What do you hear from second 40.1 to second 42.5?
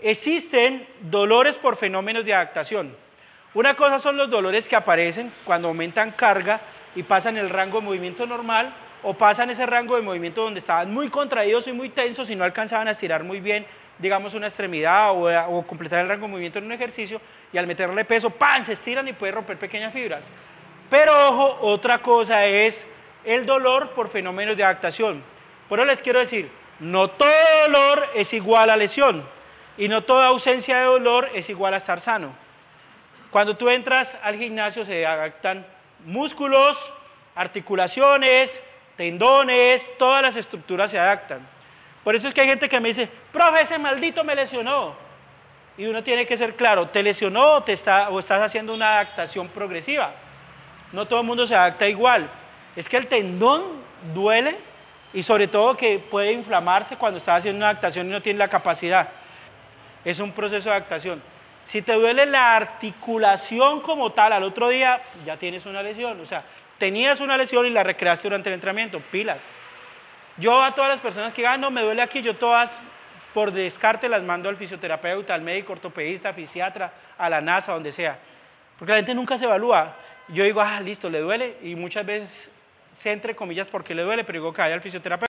las estructuras se adaptan. Por eso es que hay